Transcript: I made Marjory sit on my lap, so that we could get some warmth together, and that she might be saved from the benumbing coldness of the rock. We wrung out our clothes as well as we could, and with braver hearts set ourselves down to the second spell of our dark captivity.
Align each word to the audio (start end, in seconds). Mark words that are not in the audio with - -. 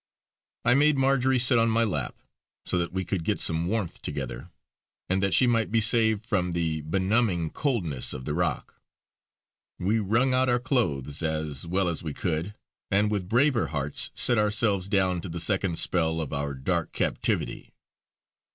I 0.65 0.73
made 0.73 0.97
Marjory 0.97 1.37
sit 1.37 1.59
on 1.59 1.69
my 1.69 1.83
lap, 1.83 2.15
so 2.65 2.79
that 2.79 2.91
we 2.91 3.05
could 3.05 3.23
get 3.23 3.39
some 3.39 3.67
warmth 3.67 4.01
together, 4.01 4.49
and 5.07 5.21
that 5.21 5.31
she 5.35 5.45
might 5.45 5.69
be 5.71 5.79
saved 5.79 6.25
from 6.25 6.53
the 6.53 6.81
benumbing 6.81 7.51
coldness 7.51 8.11
of 8.11 8.25
the 8.25 8.33
rock. 8.33 8.81
We 9.77 9.99
wrung 9.99 10.33
out 10.33 10.49
our 10.49 10.57
clothes 10.57 11.21
as 11.21 11.67
well 11.67 11.87
as 11.87 12.01
we 12.01 12.15
could, 12.15 12.55
and 12.89 13.11
with 13.11 13.29
braver 13.29 13.67
hearts 13.67 14.09
set 14.15 14.39
ourselves 14.39 14.89
down 14.89 15.21
to 15.21 15.29
the 15.29 15.39
second 15.39 15.77
spell 15.77 16.19
of 16.19 16.33
our 16.33 16.55
dark 16.55 16.93
captivity. 16.93 17.71